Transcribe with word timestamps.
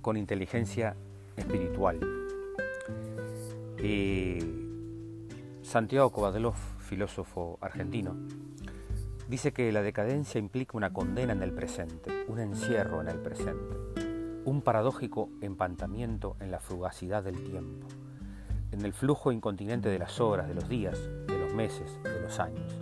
con 0.00 0.16
inteligencia 0.16 0.96
espiritual. 1.36 2.00
Santiago 5.62 6.10
Kovadlov, 6.10 6.56
filósofo 6.78 7.58
argentino, 7.60 8.16
dice 9.28 9.52
que 9.52 9.70
la 9.70 9.82
decadencia 9.82 10.38
implica 10.38 10.76
una 10.76 10.92
condena 10.92 11.32
en 11.32 11.42
el 11.42 11.52
presente, 11.52 12.24
un 12.26 12.40
encierro 12.40 13.00
en 13.00 13.08
el 13.08 13.18
presente, 13.18 13.76
un 14.44 14.62
paradójico 14.62 15.30
empantamiento 15.40 16.36
en 16.40 16.50
la 16.50 16.58
fugacidad 16.58 17.22
del 17.22 17.44
tiempo, 17.44 17.86
en 18.72 18.84
el 18.84 18.92
flujo 18.92 19.30
incontinente 19.30 19.88
de 19.88 20.00
las 20.00 20.20
horas, 20.20 20.48
de 20.48 20.54
los 20.54 20.68
días, 20.68 20.98
de 21.28 21.38
los 21.38 21.54
meses, 21.54 21.98
de 22.02 22.20
los 22.20 22.40
años. 22.40 22.76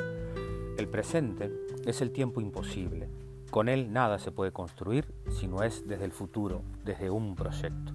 El 0.79 0.89
presente 0.89 1.53
es 1.85 2.01
el 2.01 2.11
tiempo 2.11 2.41
imposible, 2.41 3.09
con 3.51 3.69
él 3.69 3.93
nada 3.93 4.19
se 4.19 4.31
puede 4.31 4.53
construir 4.53 5.15
si 5.31 5.49
no 5.49 5.63
es 5.63 5.87
desde 5.87 6.05
el 6.05 6.13
futuro, 6.13 6.63
desde 6.85 7.11
un 7.11 7.35
proyecto. 7.35 7.93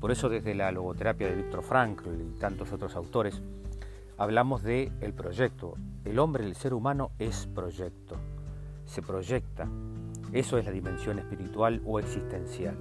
Por 0.00 0.10
eso 0.10 0.28
desde 0.28 0.54
la 0.54 0.72
logoterapia 0.72 1.28
de 1.28 1.36
Víctor 1.36 1.62
Frankl 1.62 2.08
y 2.20 2.38
tantos 2.38 2.72
otros 2.72 2.96
autores, 2.96 3.42
hablamos 4.16 4.62
de 4.62 4.92
el 5.00 5.14
proyecto. 5.14 5.74
El 6.04 6.18
hombre, 6.18 6.44
el 6.44 6.54
ser 6.54 6.74
humano 6.74 7.10
es 7.18 7.46
proyecto. 7.46 8.16
Se 8.84 9.02
proyecta. 9.02 9.68
Eso 10.32 10.58
es 10.58 10.64
la 10.64 10.72
dimensión 10.72 11.18
espiritual 11.18 11.80
o 11.86 11.98
existencial. 11.98 12.76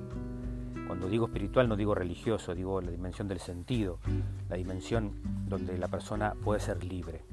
Cuando 0.88 1.08
digo 1.08 1.28
espiritual 1.28 1.70
no 1.70 1.76
digo 1.76 1.96
religioso, 1.96 2.54
digo 2.54 2.82
la 2.82 2.92
dimensión 2.92 3.28
del 3.28 3.40
sentido, 3.40 4.00
la 4.50 4.58
dimensión 4.58 5.14
donde 5.48 5.78
la 5.78 5.88
persona 5.88 6.34
puede 6.44 6.60
ser 6.60 6.84
libre. 6.84 7.24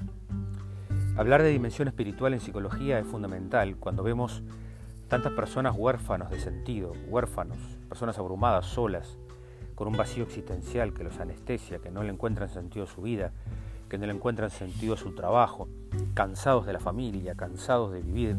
Hablar 1.16 1.42
de 1.42 1.50
dimensión 1.50 1.88
espiritual 1.88 2.32
en 2.34 2.40
psicología 2.40 2.98
es 2.98 3.06
fundamental 3.06 3.76
cuando 3.76 4.02
vemos 4.02 4.42
tantas 5.08 5.32
personas 5.32 5.74
huérfanos 5.76 6.30
de 6.30 6.38
sentido, 6.38 6.92
huérfanos, 7.08 7.58
personas 7.88 8.18
abrumadas, 8.18 8.66
solas, 8.66 9.18
con 9.74 9.88
un 9.88 9.96
vacío 9.96 10.24
existencial 10.24 10.94
que 10.94 11.04
los 11.04 11.18
anestesia, 11.18 11.80
que 11.80 11.90
no 11.90 12.02
le 12.02 12.10
encuentran 12.10 12.48
sentido 12.48 12.84
a 12.84 12.88
su 12.88 13.02
vida, 13.02 13.32
que 13.88 13.98
no 13.98 14.06
le 14.06 14.12
encuentran 14.12 14.50
sentido 14.50 14.94
a 14.94 14.96
su 14.96 15.14
trabajo, 15.14 15.68
cansados 16.14 16.64
de 16.64 16.72
la 16.72 16.80
familia, 16.80 17.34
cansados 17.34 17.92
de 17.92 18.00
vivir, 18.00 18.36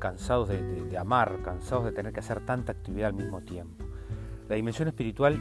cansados 0.00 0.48
de, 0.48 0.98
amar, 0.98 1.38
cansados 1.44 1.84
de 1.84 1.92
tener 1.92 2.12
que 2.12 2.20
hacer 2.20 2.44
tanta 2.44 2.72
actividad 2.72 3.08
al 3.08 3.14
mismo 3.14 3.40
tiempo. 3.42 3.84
La 4.48 4.56
dimensión 4.56 4.88
espiritual 4.88 5.38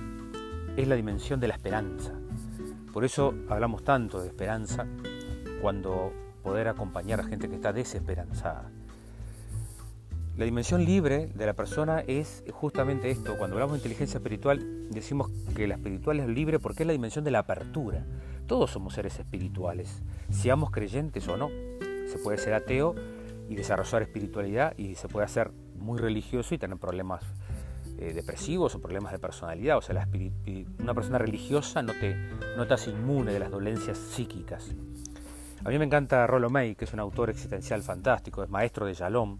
es 0.77 0.87
la 0.87 0.95
dimensión 0.95 1.39
de 1.39 1.47
la 1.47 1.55
esperanza. 1.55 2.13
Por 2.93 3.03
eso 3.05 3.33
hablamos 3.49 3.83
tanto 3.83 4.21
de 4.21 4.27
esperanza 4.27 4.85
cuando 5.61 6.13
poder 6.43 6.67
acompañar 6.67 7.19
a 7.19 7.23
gente 7.23 7.49
que 7.49 7.55
está 7.55 7.73
desesperanzada. 7.73 8.71
La 10.39 10.45
dimensión 10.45 10.85
libre 10.85 11.27
de 11.27 11.45
la 11.45 11.53
persona 11.53 11.99
es 12.07 12.45
justamente 12.53 13.11
esto. 13.11 13.37
Cuando 13.37 13.57
hablamos 13.57 13.73
de 13.73 13.79
inteligencia 13.79 14.19
espiritual, 14.19 14.89
decimos 14.89 15.29
que 15.53 15.67
la 15.67 15.75
espiritual 15.75 16.21
es 16.21 16.27
libre 16.29 16.59
porque 16.59 16.83
es 16.83 16.87
la 16.87 16.93
dimensión 16.93 17.25
de 17.25 17.31
la 17.31 17.39
apertura. 17.39 18.05
Todos 18.47 18.71
somos 18.71 18.93
seres 18.93 19.19
espirituales, 19.19 20.01
seamos 20.29 20.71
creyentes 20.71 21.27
o 21.27 21.35
no. 21.35 21.49
Se 22.07 22.17
puede 22.23 22.37
ser 22.37 22.53
ateo 22.53 22.95
y 23.49 23.55
desarrollar 23.55 24.03
espiritualidad 24.03 24.77
y 24.77 24.95
se 24.95 25.09
puede 25.09 25.25
hacer 25.25 25.51
muy 25.77 25.99
religioso 25.99 26.55
y 26.55 26.57
tener 26.57 26.77
problemas 26.77 27.21
eh, 27.97 28.13
depresivos 28.13 28.73
o 28.75 28.79
problemas 28.79 29.11
de 29.11 29.19
personalidad. 29.19 29.77
O 29.77 29.81
sea, 29.81 30.07
una 30.79 30.93
persona 30.93 31.17
religiosa 31.17 31.81
no 31.81 31.91
te, 31.91 32.15
no 32.55 32.65
te 32.65 32.75
hace 32.75 32.91
inmune 32.91 33.33
de 33.33 33.39
las 33.39 33.51
dolencias 33.51 33.97
psíquicas. 33.97 34.73
A 35.63 35.69
mí 35.69 35.77
me 35.77 35.83
encanta 35.83 36.25
Rollo 36.25 36.49
May, 36.49 36.75
que 36.75 36.85
es 36.85 36.93
un 36.93 37.01
autor 37.01 37.29
existencial 37.29 37.83
fantástico, 37.83 38.41
es 38.41 38.49
maestro 38.49 38.85
de 38.85 38.93
Shalom, 38.93 39.39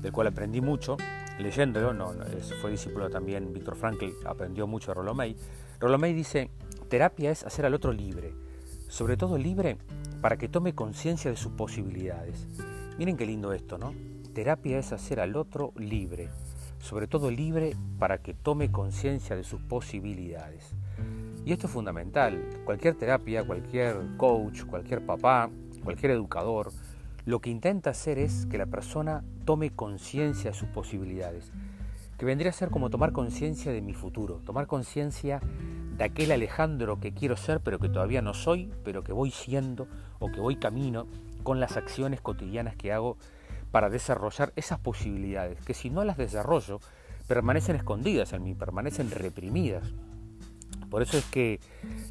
del 0.00 0.12
cual 0.12 0.28
aprendí 0.28 0.60
mucho 0.60 0.96
leyéndolo. 1.40 1.92
No, 1.92 2.12
fue 2.60 2.70
discípulo 2.70 3.10
también 3.10 3.52
Víctor 3.52 3.74
Frankl, 3.74 4.10
aprendió 4.26 4.68
mucho 4.68 4.92
de 4.92 4.94
Rollo 4.94 5.12
May. 5.12 5.36
Rollo 5.80 5.98
May 5.98 6.14
dice: 6.14 6.50
Terapia 6.88 7.32
es 7.32 7.44
hacer 7.44 7.66
al 7.66 7.74
otro 7.74 7.92
libre, 7.92 8.32
sobre 8.88 9.16
todo 9.16 9.38
libre 9.38 9.76
para 10.20 10.36
que 10.36 10.48
tome 10.48 10.74
conciencia 10.74 11.32
de 11.32 11.36
sus 11.36 11.52
posibilidades. 11.52 12.46
Miren 12.96 13.16
qué 13.16 13.26
lindo 13.26 13.52
esto, 13.52 13.76
¿no? 13.76 13.92
Terapia 14.32 14.78
es 14.78 14.92
hacer 14.92 15.18
al 15.18 15.34
otro 15.34 15.72
libre, 15.76 16.28
sobre 16.78 17.08
todo 17.08 17.28
libre 17.28 17.74
para 17.98 18.18
que 18.18 18.34
tome 18.34 18.70
conciencia 18.70 19.34
de 19.34 19.42
sus 19.42 19.60
posibilidades. 19.62 20.74
Y 21.44 21.52
esto 21.52 21.66
es 21.66 21.72
fundamental. 21.72 22.42
Cualquier 22.64 22.94
terapia, 22.94 23.44
cualquier 23.44 23.96
coach, 24.16 24.64
cualquier 24.64 25.04
papá, 25.04 25.50
cualquier 25.82 26.12
educador, 26.12 26.70
lo 27.24 27.40
que 27.40 27.50
intenta 27.50 27.90
hacer 27.90 28.18
es 28.18 28.46
que 28.46 28.58
la 28.58 28.66
persona 28.66 29.24
tome 29.44 29.70
conciencia 29.70 30.50
de 30.50 30.56
sus 30.56 30.68
posibilidades, 30.68 31.52
que 32.18 32.26
vendría 32.26 32.50
a 32.50 32.54
ser 32.54 32.70
como 32.70 32.90
tomar 32.90 33.12
conciencia 33.12 33.72
de 33.72 33.82
mi 33.82 33.94
futuro, 33.94 34.40
tomar 34.44 34.66
conciencia 34.66 35.40
de 35.96 36.04
aquel 36.04 36.32
Alejandro 36.32 36.98
que 36.98 37.12
quiero 37.12 37.36
ser 37.36 37.60
pero 37.60 37.78
que 37.78 37.88
todavía 37.88 38.22
no 38.22 38.34
soy, 38.34 38.70
pero 38.84 39.04
que 39.04 39.12
voy 39.12 39.30
siendo 39.30 39.86
o 40.18 40.30
que 40.30 40.40
voy 40.40 40.56
camino 40.56 41.06
con 41.42 41.60
las 41.60 41.76
acciones 41.76 42.20
cotidianas 42.20 42.76
que 42.76 42.92
hago 42.92 43.16
para 43.70 43.90
desarrollar 43.90 44.52
esas 44.56 44.78
posibilidades, 44.78 45.60
que 45.64 45.74
si 45.74 45.90
no 45.90 46.04
las 46.04 46.16
desarrollo, 46.16 46.80
permanecen 47.28 47.76
escondidas 47.76 48.32
en 48.32 48.42
mí, 48.42 48.54
permanecen 48.54 49.10
reprimidas. 49.10 49.84
Por 50.90 51.02
eso 51.02 51.16
es 51.16 51.24
que 51.26 51.60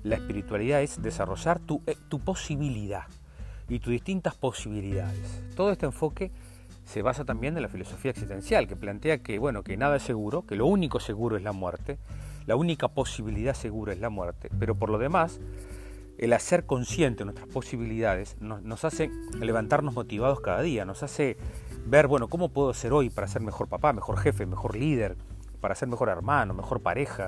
la 0.04 0.16
espiritualidad 0.16 0.82
es 0.82 1.02
desarrollar 1.02 1.60
tu, 1.60 1.82
eh, 1.86 1.96
tu 2.08 2.20
posibilidad 2.20 3.04
y 3.68 3.80
tus 3.80 3.92
distintas 3.92 4.36
posibilidades. 4.36 5.44
Todo 5.56 5.72
este 5.72 5.86
enfoque 5.86 6.32
se 6.86 7.02
basa 7.04 7.24
también 7.24 7.56
en 7.56 7.62
la 7.62 7.70
filosofía 7.70 8.12
existencial, 8.12 8.68
que 8.68 8.76
plantea 8.76 9.20
que, 9.20 9.38
bueno, 9.38 9.64
que 9.64 9.78
nada 9.78 9.98
es 9.98 10.04
seguro, 10.04 10.46
que 10.48 10.56
lo 10.56 10.66
único 10.66 11.00
seguro 11.00 11.38
es 11.38 11.44
la 11.44 11.52
muerte, 11.52 12.00
la 12.48 12.56
única 12.56 12.88
posibilidad 12.88 13.54
segura 13.54 13.94
es 13.94 14.00
la 14.00 14.10
muerte, 14.10 14.50
pero 14.58 14.74
por 14.74 14.90
lo 14.90 14.98
demás, 14.98 15.40
el 16.18 16.34
hacer 16.34 16.66
consciente 16.66 17.24
nuestras 17.26 17.48
posibilidades 17.48 18.38
nos, 18.40 18.64
nos, 18.64 18.86
hace 18.86 19.12
levantarnos 19.40 19.94
motivados 19.94 20.42
cada 20.42 20.62
día, 20.62 20.84
nos 20.84 21.04
hace 21.04 21.38
ver, 21.86 22.08
bueno, 22.08 22.28
cómo 22.28 22.50
puedo 22.50 22.74
ser 22.74 22.92
hoy 22.92 23.12
para 23.12 23.28
ser 23.28 23.44
mejor 23.44 23.68
papá, 23.68 23.94
mejor 23.94 24.18
jefe, 24.18 24.48
mejor 24.48 24.76
líder, 24.76 25.16
para 25.62 25.76
ser 25.76 25.90
mejor 25.90 26.10
hermano, 26.10 26.56
mejor 26.56 26.82
pareja, 26.82 27.28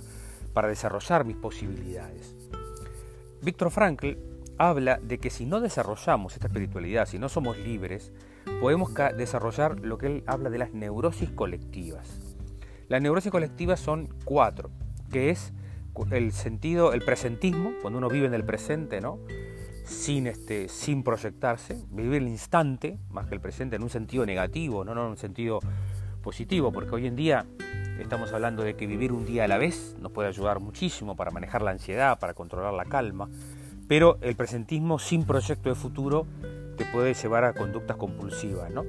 para 0.54 0.68
desarrollar 0.68 1.26
mis 1.26 1.38
posibilidades. 1.38 2.36
Víctor 3.42 3.72
Frankl 3.72 4.18
habla 4.58 5.00
de 5.02 5.18
que 5.18 5.30
si 5.30 5.46
no 5.46 5.60
desarrollamos 5.60 6.34
esta 6.34 6.48
espiritualidad, 6.48 7.08
si 7.08 7.18
no 7.18 7.30
somos 7.30 7.58
libres, 7.58 8.14
podemos 8.60 8.94
desarrollar 9.18 9.80
lo 9.80 9.98
que 9.98 10.08
él 10.08 10.24
habla 10.28 10.50
de 10.50 10.60
las 10.60 10.74
neurosis 10.74 11.32
colectivas. 11.32 12.20
Las 12.88 13.02
neurosis 13.02 13.32
colectivas 13.32 13.80
son 13.80 14.14
cuatro, 14.26 14.70
que 15.12 15.30
es 15.30 15.54
el 16.12 16.32
sentido, 16.32 16.94
el 16.94 17.02
presentismo, 17.02 17.72
cuando 17.82 17.98
uno 17.98 18.10
vive 18.10 18.28
en 18.28 18.34
el 18.34 18.44
presente, 18.44 19.02
¿no? 19.02 19.20
Sin, 19.84 20.28
este, 20.28 20.70
sin 20.70 21.04
proyectarse, 21.04 21.84
vivir 21.90 22.22
el 22.22 22.28
instante, 22.28 23.00
más 23.10 23.28
que 23.28 23.36
el 23.36 23.42
presente, 23.42 23.78
en 23.78 23.84
un 23.84 23.90
sentido 23.90 24.26
negativo, 24.26 24.86
no, 24.86 24.94
no 24.94 25.06
en 25.06 25.12
un 25.12 25.18
sentido 25.18 25.60
positivo, 26.22 26.72
porque 26.72 26.96
hoy 26.96 27.08
en 27.08 27.16
día 27.16 27.46
Estamos 28.00 28.34
hablando 28.34 28.64
de 28.64 28.76
que 28.76 28.88
vivir 28.88 29.12
un 29.12 29.26
día 29.26 29.46
a 29.46 29.48
la 29.48 29.58
vez 29.58 29.96
nos 30.00 30.12
puede 30.12 30.30
ayudar 30.30 30.60
muchísimo 30.60 31.16
para 31.16 31.32
manejar 31.32 31.62
la 31.62 31.72
ansiedad, 31.72 32.20
para 32.20 32.34
controlar 32.34 32.74
la 32.74 32.86
calma, 32.86 33.30
pero 33.88 34.18
el 34.22 34.36
presentismo 34.36 35.00
sin 35.00 35.26
proyecto 35.26 35.70
de 35.70 35.76
futuro 35.76 36.26
te 36.78 36.86
puede 36.86 37.14
llevar 37.14 37.44
a 37.44 37.54
conductas 37.54 37.98
compulsivas. 37.98 38.72
¿no? 38.72 38.84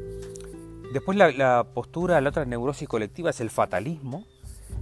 Después 0.93 1.17
la, 1.17 1.65
postura, 1.75 2.21
la 2.21 2.29
otra 2.29 2.45
neurosis 2.45 2.89
colectiva 2.89 3.31
es 3.31 3.41
el 3.41 3.51
fatalismo, 3.51 4.25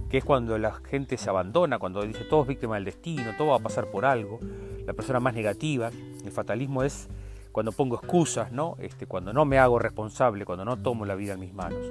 que 0.09 0.17
es 0.17 0.25
cuando 0.25 0.57
la 0.57 0.73
gente 0.73 1.17
se 1.17 1.29
abandona, 1.29 1.79
cuando 1.79 2.03
dice 2.03 2.25
todo 2.25 2.41
es 2.41 2.47
víctima 2.47 2.75
del 2.75 2.85
destino, 2.85 3.31
todo 3.37 3.49
va 3.49 3.57
a 3.57 3.59
pasar 3.59 3.89
por 3.91 4.05
algo. 4.05 4.39
La 4.85 4.93
persona 4.93 5.19
más 5.19 5.33
negativa, 5.33 5.89
el 6.25 6.31
fatalismo 6.31 6.83
es 6.83 7.07
cuando 7.51 7.71
pongo 7.71 7.95
excusas, 7.95 8.51
¿no? 8.51 8.75
Este, 8.79 9.05
cuando 9.05 9.33
no 9.33 9.45
me 9.45 9.57
hago 9.57 9.79
responsable, 9.79 10.45
cuando 10.45 10.65
no 10.65 10.77
tomo 10.77 11.05
la 11.05 11.15
vida 11.15 11.33
en 11.33 11.39
mis 11.39 11.53
manos. 11.53 11.85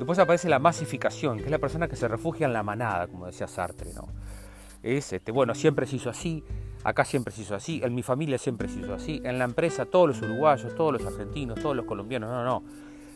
Después 0.00 0.18
aparece 0.18 0.48
la 0.48 0.58
masificación, 0.58 1.36
que 1.36 1.44
es 1.44 1.50
la 1.50 1.58
persona 1.58 1.86
que 1.86 1.94
se 1.94 2.08
refugia 2.08 2.46
en 2.46 2.54
la 2.54 2.62
manada, 2.62 3.06
como 3.06 3.26
decía 3.26 3.46
Sartre, 3.46 3.92
¿no? 3.92 4.08
Es, 4.82 5.12
este, 5.12 5.30
bueno, 5.30 5.54
siempre 5.54 5.86
se 5.86 5.96
hizo 5.96 6.08
así, 6.08 6.42
acá 6.84 7.04
siempre 7.04 7.34
se 7.34 7.42
hizo 7.42 7.54
así, 7.54 7.82
en 7.84 7.94
mi 7.94 8.02
familia 8.02 8.38
siempre 8.38 8.66
se 8.66 8.80
hizo 8.80 8.94
así, 8.94 9.20
en 9.24 9.38
la 9.38 9.44
empresa 9.44 9.84
todos 9.84 10.08
los 10.08 10.22
uruguayos, 10.22 10.74
todos 10.74 10.94
los 10.94 11.04
argentinos, 11.04 11.60
todos 11.60 11.76
los 11.76 11.84
colombianos, 11.84 12.30
no, 12.30 12.42
no. 12.42 12.62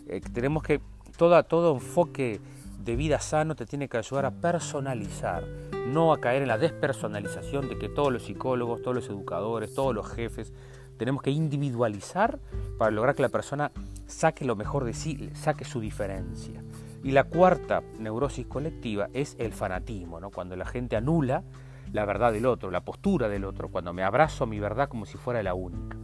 Eh, 0.09 0.21
tenemos 0.21 0.63
que, 0.63 0.83
toda, 1.17 1.45
todo 1.45 1.73
enfoque 1.73 2.39
de 2.81 2.97
vida 2.97 3.19
sano 3.19 3.57
te 3.57 3.65
tiene 3.65 3.89
que 3.89 3.97
ayudar 3.97 4.27
a 4.27 4.31
personalizar, 4.31 5.43
no 5.87 6.13
a 6.13 6.21
caer 6.21 6.43
en 6.43 6.49
la 6.49 6.59
despersonalización 6.59 7.71
de 7.71 7.79
que 7.79 7.89
todos 7.89 8.13
los 8.13 8.25
psicólogos, 8.25 8.83
todos 8.83 8.95
los 8.95 9.09
educadores, 9.09 9.73
todos 9.73 9.95
los 9.95 10.07
jefes, 10.07 10.53
tenemos 10.99 11.23
que 11.23 11.31
individualizar 11.31 12.39
para 12.77 12.91
lograr 12.91 13.15
que 13.15 13.23
la 13.23 13.31
persona 13.31 13.73
saque 14.07 14.45
lo 14.45 14.55
mejor 14.55 14.85
de 14.85 14.93
sí, 14.93 15.31
saque 15.33 15.65
su 15.65 15.81
diferencia. 15.81 16.63
Y 17.05 17.13
la 17.13 17.25
cuarta 17.25 17.83
neurosis 17.99 18.47
colectiva 18.47 19.11
es 19.13 19.37
el 19.39 19.53
fanatismo, 19.53 20.21
¿no? 20.21 20.31
cuando 20.31 20.57
la 20.57 20.65
gente 20.65 20.97
anula 20.97 21.45
la 21.93 22.07
verdad 22.07 22.33
del 22.33 22.47
otro, 22.47 22.71
la 22.71 22.83
postura 22.83 23.29
del 23.29 23.45
otro, 23.45 23.69
cuando 23.69 23.93
me 23.93 24.03
abrazo 24.03 24.45
a 24.45 24.47
mi 24.47 24.59
verdad 24.59 24.89
como 24.89 25.05
si 25.05 25.19
fuera 25.19 25.43
la 25.43 25.53
única. 25.53 25.99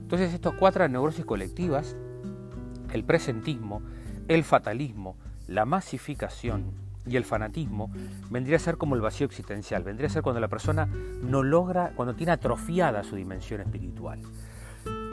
Entonces 0.00 0.32
estas 0.32 0.54
cuatro 0.54 0.86
neurosis 0.88 1.24
colectivas, 1.24 1.96
el 2.92 3.04
presentismo, 3.04 3.82
el 4.28 4.44
fatalismo, 4.44 5.16
la 5.48 5.64
masificación 5.64 6.72
y 7.04 7.16
el 7.16 7.24
fanatismo 7.24 7.90
vendría 8.30 8.56
a 8.56 8.60
ser 8.60 8.76
como 8.78 8.94
el 8.94 9.00
vacío 9.00 9.26
existencial, 9.26 9.82
vendría 9.82 10.06
a 10.06 10.10
ser 10.10 10.22
cuando 10.22 10.40
la 10.40 10.48
persona 10.48 10.86
no 10.86 11.42
logra, 11.42 11.92
cuando 11.96 12.14
tiene 12.14 12.30
atrofiada 12.30 13.02
su 13.02 13.16
dimensión 13.16 13.60
espiritual. 13.60 14.20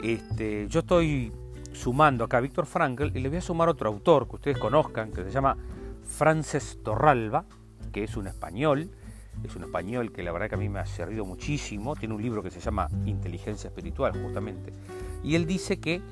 Este, 0.02 0.68
yo 0.68 0.80
estoy 0.80 1.32
sumando 1.72 2.24
acá 2.24 2.38
a 2.38 2.40
Víctor 2.40 2.66
Frankl 2.66 3.16
y 3.16 3.20
le 3.20 3.28
voy 3.28 3.38
a 3.38 3.42
sumar 3.42 3.68
otro 3.68 3.88
autor 3.88 4.28
que 4.28 4.36
ustedes 4.36 4.58
conozcan, 4.58 5.10
que 5.10 5.24
se 5.24 5.30
llama 5.30 5.56
Frances 6.02 6.78
Torralba, 6.82 7.44
que 7.92 8.04
es 8.04 8.16
un 8.16 8.26
español, 8.26 8.90
es 9.42 9.56
un 9.56 9.64
español 9.64 10.12
que 10.12 10.22
la 10.22 10.32
verdad 10.32 10.48
que 10.48 10.54
a 10.54 10.58
mí 10.58 10.68
me 10.68 10.78
ha 10.78 10.86
servido 10.86 11.24
muchísimo, 11.24 11.96
tiene 11.96 12.14
un 12.14 12.22
libro 12.22 12.42
que 12.42 12.50
se 12.50 12.60
llama 12.60 12.88
Inteligencia 13.06 13.68
Espiritual 13.68 14.12
justamente, 14.22 14.72
y 15.22 15.34
él 15.34 15.46
dice 15.46 15.80
que 15.80 16.02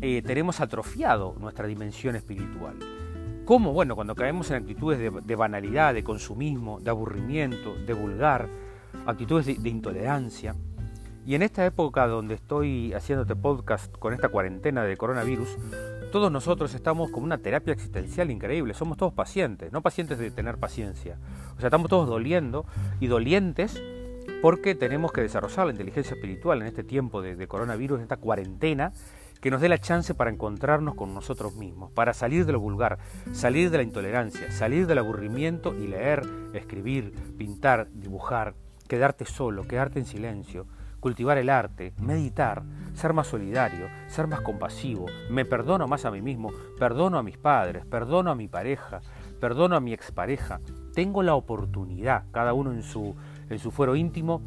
eh, 0.00 0.22
tenemos 0.22 0.60
atrofiado 0.60 1.34
nuestra 1.40 1.66
dimensión 1.66 2.16
espiritual. 2.16 2.76
¿Cómo? 3.46 3.72
Bueno, 3.72 3.94
cuando 3.94 4.16
caemos 4.16 4.50
en 4.50 4.56
actitudes 4.56 4.98
de, 4.98 5.36
banalidad, 5.36 5.94
de 5.94 6.02
consumismo, 6.02 6.80
de 6.80 6.90
aburrimiento, 6.90 7.76
de 7.76 7.94
vulgar, 7.94 8.48
actitudes 9.06 9.62
de, 9.62 9.68
intolerancia. 9.68 10.56
Y 11.26 11.34
en 11.34 11.42
esta 11.42 11.66
época 11.66 12.06
donde 12.06 12.36
estoy 12.36 12.92
haciendo 12.92 13.22
este 13.22 13.34
podcast 13.34 13.92
con 13.98 14.14
esta 14.14 14.28
cuarentena 14.28 14.84
de 14.84 14.96
coronavirus, 14.96 15.58
todos 16.12 16.30
nosotros 16.30 16.72
estamos 16.72 17.10
con 17.10 17.24
una 17.24 17.38
terapia 17.38 17.72
existencial 17.72 18.30
increíble, 18.30 18.74
somos 18.74 18.96
todos 18.96 19.12
pacientes, 19.12 19.72
no 19.72 19.82
pacientes 19.82 20.18
de 20.18 20.30
tener 20.30 20.58
paciencia. 20.58 21.18
O 21.56 21.58
sea, 21.58 21.66
estamos 21.66 21.88
todos 21.88 22.08
doliendo 22.08 22.64
y 23.00 23.08
dolientes 23.08 23.82
porque 24.40 24.76
tenemos 24.76 25.10
que 25.10 25.20
desarrollar 25.20 25.66
la 25.66 25.72
inteligencia 25.72 26.14
espiritual 26.14 26.62
en 26.62 26.68
este 26.68 26.84
tiempo 26.84 27.20
de, 27.20 27.34
de 27.34 27.48
coronavirus, 27.48 27.98
en 27.98 28.02
esta 28.04 28.18
cuarentena, 28.18 28.92
que 29.40 29.50
nos 29.50 29.60
dé 29.60 29.68
la 29.68 29.78
chance 29.78 30.14
para 30.14 30.30
encontrarnos 30.30 30.94
con 30.94 31.12
nosotros 31.12 31.56
mismos, 31.56 31.90
para 31.90 32.14
salir 32.14 32.46
de 32.46 32.52
lo 32.52 32.60
vulgar, 32.60 32.98
salir 33.32 33.70
de 33.70 33.78
la 33.78 33.82
intolerancia, 33.82 34.52
salir 34.52 34.86
del 34.86 34.98
aburrimiento 34.98 35.74
y 35.74 35.88
leer, 35.88 36.22
escribir, 36.54 37.12
pintar, 37.36 37.88
dibujar, 37.92 38.54
quedarte 38.86 39.24
solo, 39.24 39.66
quedarte 39.66 39.98
en 39.98 40.06
silencio, 40.06 40.68
cultivar 41.00 41.38
el 41.38 41.50
arte, 41.50 41.92
meditar, 42.00 42.62
ser 42.94 43.12
más 43.12 43.26
solidario, 43.26 43.88
ser 44.08 44.26
más 44.26 44.40
compasivo, 44.40 45.06
me 45.30 45.44
perdono 45.44 45.86
más 45.86 46.04
a 46.04 46.10
mí 46.10 46.22
mismo, 46.22 46.50
perdono 46.78 47.18
a 47.18 47.22
mis 47.22 47.38
padres, 47.38 47.84
perdono 47.84 48.30
a 48.30 48.34
mi 48.34 48.48
pareja, 48.48 49.00
perdono 49.40 49.76
a 49.76 49.80
mi 49.80 49.92
expareja. 49.92 50.60
Tengo 50.94 51.22
la 51.22 51.34
oportunidad, 51.34 52.24
cada 52.32 52.54
uno 52.54 52.72
en 52.72 52.82
su, 52.82 53.14
en 53.50 53.58
su 53.58 53.70
fuero 53.70 53.96
íntimo, 53.96 54.42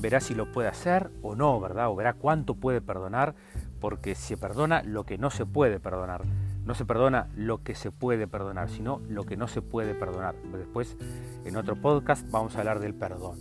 verá 0.00 0.20
si 0.20 0.34
lo 0.34 0.50
puede 0.50 0.68
hacer 0.68 1.10
o 1.22 1.36
no, 1.36 1.60
¿verdad? 1.60 1.88
O 1.88 1.96
verá 1.96 2.14
cuánto 2.14 2.56
puede 2.56 2.80
perdonar 2.80 3.34
porque 3.80 4.14
se 4.14 4.36
perdona 4.36 4.82
lo 4.82 5.04
que 5.04 5.18
no 5.18 5.30
se 5.30 5.46
puede 5.46 5.80
perdonar. 5.80 6.22
No 6.64 6.74
se 6.74 6.84
perdona 6.84 7.28
lo 7.34 7.62
que 7.64 7.74
se 7.74 7.90
puede 7.90 8.28
perdonar, 8.28 8.68
sino 8.68 9.00
lo 9.08 9.24
que 9.24 9.36
no 9.36 9.48
se 9.48 9.62
puede 9.62 9.94
perdonar. 9.94 10.36
Después, 10.52 10.96
en 11.44 11.56
otro 11.56 11.74
podcast, 11.74 12.28
vamos 12.30 12.54
a 12.54 12.60
hablar 12.60 12.78
del 12.78 12.94
perdón. 12.94 13.38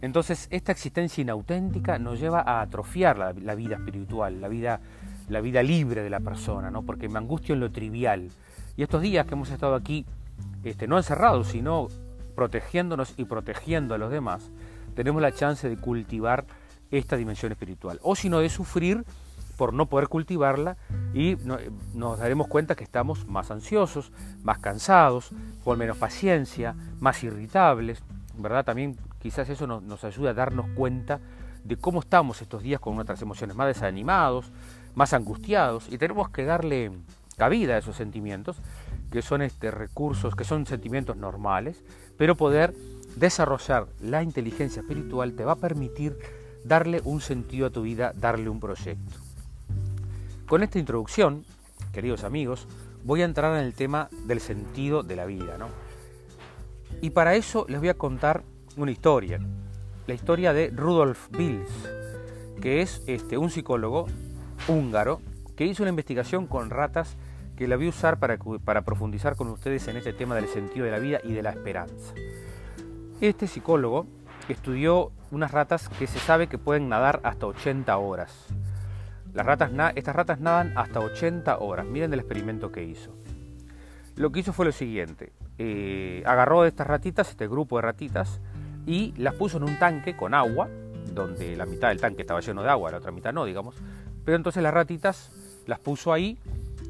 Entonces, 0.00 0.46
esta 0.50 0.72
existencia 0.72 1.22
inauténtica 1.22 1.98
nos 1.98 2.20
lleva 2.20 2.40
a 2.40 2.60
atrofiar 2.60 3.18
la, 3.18 3.54
vida 3.54 3.76
espiritual, 3.76 4.40
la 4.40 4.48
vida, 4.48 4.80
la 5.28 5.40
vida 5.40 5.62
libre 5.62 6.02
de 6.02 6.10
la 6.10 6.20
persona, 6.20 6.70
¿no? 6.70 6.82
porque 6.82 7.08
me 7.08 7.18
angustio 7.18 7.54
en 7.54 7.60
lo 7.60 7.70
trivial. 7.70 8.30
Y 8.76 8.82
estos 8.82 9.02
días 9.02 9.26
que 9.26 9.34
hemos 9.34 9.50
estado 9.50 9.74
aquí, 9.74 10.06
este, 10.62 10.86
no 10.86 10.96
encerrados, 10.96 11.48
sino 11.48 11.88
protegiéndonos 12.36 13.14
y 13.16 13.24
protegiendo 13.24 13.94
a 13.94 13.98
los 13.98 14.12
demás, 14.12 14.50
tenemos 14.94 15.20
la 15.20 15.32
chance 15.32 15.68
de 15.68 15.76
cultivar 15.76 16.44
esta 16.92 17.16
dimensión 17.16 17.50
espiritual. 17.50 17.98
O 18.02 18.14
si 18.14 18.28
no, 18.28 18.38
de 18.38 18.48
sufrir 18.48 19.04
por 19.56 19.74
no 19.74 19.86
poder 19.86 20.06
cultivarla 20.06 20.76
y 21.12 21.36
nos 21.94 22.18
daremos 22.20 22.46
cuenta 22.46 22.76
que 22.76 22.84
estamos 22.84 23.26
más 23.26 23.50
ansiosos, 23.50 24.12
más 24.44 24.58
cansados, 24.60 25.30
con 25.64 25.76
menos 25.76 25.96
paciencia, 25.96 26.76
más 27.00 27.24
irritables, 27.24 28.04
¿verdad? 28.38 28.64
También 28.64 28.96
quizás 29.18 29.48
eso 29.48 29.66
nos, 29.66 30.04
ayuda 30.04 30.30
a 30.30 30.34
darnos 30.34 30.66
cuenta 30.74 31.20
de 31.64 31.76
cómo 31.76 32.00
estamos 32.00 32.40
estos 32.40 32.62
días 32.62 32.80
con 32.80 32.94
nuestras 32.94 33.20
emociones, 33.22 33.56
más 33.56 33.66
desanimados, 33.66 34.50
más 34.94 35.12
angustiados 35.12 35.88
y 35.90 35.98
tenemos 35.98 36.30
que 36.30 36.44
darle 36.44 36.92
cabida 37.36 37.74
a 37.74 37.78
esos 37.78 37.96
sentimientos 37.96 38.56
que 39.10 39.22
son 39.22 39.42
este 39.42 39.70
recursos, 39.70 40.34
que 40.34 40.44
son 40.44 40.66
sentimientos 40.66 41.16
normales, 41.16 41.82
pero 42.16 42.36
poder 42.36 42.74
desarrollar 43.16 43.86
la 44.00 44.22
inteligencia 44.22 44.80
espiritual 44.80 45.32
te 45.32 45.44
va 45.44 45.52
a 45.52 45.56
permitir 45.56 46.16
darle 46.64 47.00
un 47.04 47.20
sentido 47.20 47.66
a 47.66 47.70
tu 47.70 47.82
vida, 47.82 48.12
darle 48.14 48.48
un 48.48 48.60
proyecto. 48.60 49.18
Con 50.46 50.62
esta 50.62 50.78
introducción, 50.78 51.44
queridos 51.92 52.24
amigos, 52.24 52.66
voy 53.04 53.22
a 53.22 53.24
entrar 53.24 53.56
en 53.58 53.64
el 53.64 53.74
tema 53.74 54.08
del 54.26 54.40
sentido 54.40 55.02
de 55.02 55.16
la 55.16 55.26
vida. 55.26 55.56
¿no? 55.58 55.68
Y 57.00 57.10
para 57.10 57.34
eso 57.34 57.66
les 57.68 57.80
voy 57.80 57.88
a 57.88 57.94
contar 57.94 58.42
una 58.76 58.90
historia, 58.90 59.40
la 60.06 60.14
historia 60.14 60.52
de 60.52 60.70
Rudolf 60.70 61.28
Bills, 61.30 61.70
que 62.60 62.82
es 62.82 63.02
este, 63.06 63.38
un 63.38 63.50
psicólogo 63.50 64.06
húngaro 64.66 65.20
que 65.56 65.66
hizo 65.66 65.82
una 65.82 65.90
investigación 65.90 66.46
con 66.46 66.70
ratas 66.70 67.16
que 67.56 67.68
la 67.68 67.76
voy 67.76 67.86
a 67.86 67.90
usar 67.90 68.18
para, 68.18 68.38
para 68.64 68.82
profundizar 68.82 69.36
con 69.36 69.48
ustedes 69.48 69.88
en 69.88 69.96
este 69.96 70.12
tema 70.12 70.34
del 70.34 70.48
sentido 70.48 70.84
de 70.84 70.92
la 70.92 70.98
vida 70.98 71.20
y 71.24 71.32
de 71.32 71.42
la 71.42 71.50
esperanza. 71.50 72.14
Este 73.20 73.46
psicólogo 73.46 74.06
estudió 74.48 75.10
unas 75.30 75.50
ratas 75.50 75.88
que 75.88 76.06
se 76.06 76.18
sabe 76.18 76.46
que 76.46 76.58
pueden 76.58 76.88
nadar 76.88 77.20
hasta 77.24 77.46
80 77.46 77.96
horas 77.98 78.48
ratas 79.44 79.70
estas 79.94 80.16
ratas 80.16 80.40
nadan 80.40 80.72
hasta 80.76 81.00
80 81.00 81.58
horas. 81.58 81.86
Miren 81.86 82.12
el 82.12 82.20
experimento 82.20 82.72
que 82.72 82.82
hizo. 82.82 83.14
Lo 84.16 84.32
que 84.32 84.40
hizo 84.40 84.52
fue 84.52 84.66
lo 84.66 84.72
siguiente. 84.72 85.32
Eh, 85.58 86.22
agarró 86.24 86.64
estas 86.64 86.86
ratitas, 86.86 87.30
este 87.30 87.48
grupo 87.48 87.76
de 87.76 87.82
ratitas, 87.82 88.40
y 88.86 89.12
las 89.16 89.34
puso 89.34 89.58
en 89.58 89.64
un 89.64 89.78
tanque 89.78 90.16
con 90.16 90.34
agua, 90.34 90.68
donde 91.12 91.56
la 91.56 91.66
mitad 91.66 91.88
del 91.88 92.00
tanque 92.00 92.22
estaba 92.22 92.40
lleno 92.40 92.62
de 92.62 92.70
agua, 92.70 92.90
la 92.90 92.98
otra 92.98 93.10
mitad 93.10 93.32
no, 93.32 93.44
digamos. 93.44 93.76
Pero 94.24 94.36
entonces 94.36 94.62
las 94.62 94.72
ratitas 94.72 95.30
las 95.66 95.78
puso 95.78 96.12
ahí 96.12 96.38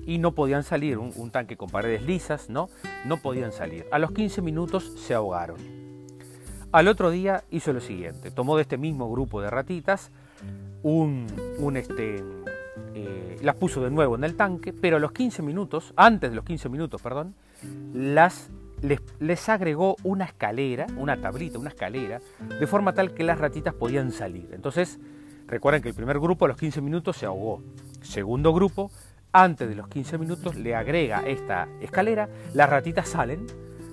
y 0.06 0.19
no 0.19 0.32
podían 0.32 0.62
salir. 0.62 0.99
Un, 0.99 1.31
tanque 1.31 1.56
con 1.56 1.69
paredes 1.70 2.03
lisas, 2.03 2.49
¿no? 2.49 2.69
No 3.05 3.19
podían 3.19 3.53
salir. 3.53 3.87
A 3.91 3.99
los 3.99 4.12
15 4.12 4.43
minutos 4.43 4.93
se 4.97 5.15
ahogaron. 5.15 5.59
Al 6.73 6.88
otro 6.88 7.11
día 7.11 7.44
hizo 7.50 7.73
lo 7.73 7.81
siguiente. 7.81 8.31
Tomó 8.31 8.56
de 8.56 8.62
este 8.62 8.76
mismo 8.76 9.11
grupo 9.11 9.41
de 9.41 9.50
ratitas, 9.50 10.11
un, 10.82 11.26
un 11.59 11.76
este, 11.76 12.23
eh, 12.94 13.37
las 13.43 13.56
puso 13.56 13.82
de 13.82 13.91
nuevo 13.91 14.17
en 14.17 14.25
el 14.25 14.37
tanque, 14.37 14.72
pero 14.72 14.96
a 14.96 15.01
los 15.01 15.13
15 15.13 15.43
minutos, 15.43 15.93
antes 15.96 16.31
de 16.31 16.37
los 16.37 16.44
15 16.44 16.69
minutos, 16.69 17.01
perdón, 17.01 17.34
las, 17.93 18.51
les, 18.82 19.49
agregó 19.49 19.97
una 20.03 20.25
escalera, 20.25 20.87
una 20.97 21.20
tablita, 21.20 21.58
una 21.58 21.70
escalera, 21.70 22.20
de 22.61 22.67
forma 22.67 22.94
tal 22.94 23.13
que 23.13 23.25
las 23.25 23.39
ratitas 23.39 23.75
podían 23.75 24.13
salir. 24.13 24.51
Entonces, 24.53 24.99
recuerden 25.47 25.82
que 25.82 25.89
el 25.89 25.94
primer 25.94 26.19
grupo 26.19 26.44
a 26.44 26.49
los 26.49 26.56
15 26.56 26.81
minutos 26.81 27.17
se 27.17 27.27
ahogó. 27.27 27.63
Segundo 28.03 28.53
grupo, 28.53 28.91
antes 29.32 29.69
de 29.69 29.75
los 29.75 29.89
15 29.89 30.19
minutos, 30.19 30.56
le 30.56 30.75
agrega 30.75 31.27
esta 31.27 31.69
escalera, 31.81 32.29
las 32.55 32.69
ratitas 32.70 33.08
salen 33.08 33.47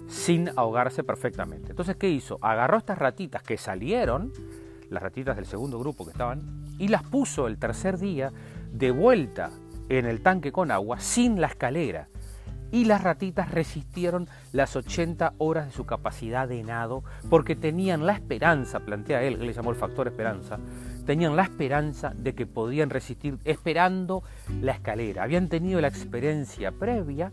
sin 0.08 0.50
ahogarse 0.56 1.04
perfectamente. 1.04 1.72
Entonces, 1.72 1.96
¿qué 1.96 2.10
hizo? 2.10 2.38
Agarró 2.42 2.78
estas 2.78 2.98
ratitas 2.98 3.42
que 3.44 3.58
salieron, 3.58 4.32
las 4.90 5.02
ratitas 5.02 5.36
del 5.36 5.46
segundo 5.46 5.80
grupo 5.80 6.06
que 6.06 6.12
estaban, 6.12 6.64
y 6.78 6.90
las 6.90 7.04
puso 7.04 7.48
el 7.48 7.58
tercer 7.58 7.98
día 7.98 8.32
de 8.72 8.92
vuelta 8.92 9.52
en 9.90 10.06
el 10.06 10.22
tanque 10.22 10.52
con 10.52 10.72
agua 10.72 11.00
sin 11.00 11.42
la 11.42 11.48
escalera. 11.48 12.08
Y 12.76 12.84
las 12.84 13.02
ratitas 13.02 13.52
resistieron 13.52 14.28
las 14.52 14.76
80 14.76 15.36
horas 15.38 15.68
de 15.68 15.72
su 15.72 15.86
capacidad 15.86 16.46
de 16.46 16.62
nado 16.62 17.06
porque 17.30 17.56
tenían 17.56 18.06
la 18.06 18.12
esperanza, 18.12 18.82
plantea 18.82 19.24
él, 19.24 19.40
que 19.40 19.46
le 19.46 19.54
llamó 19.54 19.70
el 19.70 19.78
factor 19.78 20.10
esperanza, 20.10 20.60
tenían 21.06 21.38
la 21.38 21.44
esperanza 21.44 22.12
de 22.14 22.36
que 22.36 22.46
podían 22.46 22.90
resistir 22.90 23.40
esperando 23.46 24.24
la 24.60 24.74
escalera. 24.74 25.24
Habían 25.24 25.48
tenido 25.48 25.80
la 25.80 25.88
experiencia 25.88 26.74
previa 26.74 27.32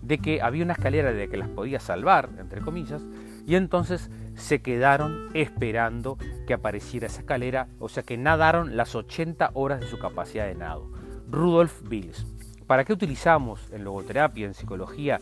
de 0.00 0.16
que 0.16 0.40
había 0.40 0.64
una 0.64 0.72
escalera 0.72 1.12
de 1.12 1.28
que 1.28 1.36
las 1.36 1.50
podía 1.50 1.80
salvar, 1.80 2.30
entre 2.38 2.62
comillas, 2.62 3.02
y 3.46 3.56
entonces 3.56 4.10
se 4.36 4.62
quedaron 4.62 5.28
esperando 5.34 6.16
que 6.46 6.54
apareciera 6.54 7.08
esa 7.08 7.20
escalera, 7.20 7.68
o 7.78 7.90
sea 7.90 8.04
que 8.04 8.16
nadaron 8.16 8.74
las 8.78 8.94
80 8.94 9.50
horas 9.52 9.80
de 9.80 9.86
su 9.86 9.98
capacidad 9.98 10.46
de 10.46 10.54
nado. 10.54 10.90
Rudolf 11.30 11.82
Bills. 11.86 12.24
¿Para 12.68 12.84
qué 12.84 12.92
utilizamos 12.92 13.72
en 13.72 13.82
logoterapia, 13.82 14.44
en 14.46 14.52
psicología, 14.52 15.18